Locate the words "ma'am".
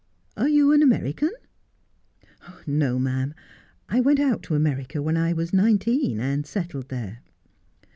2.97-3.35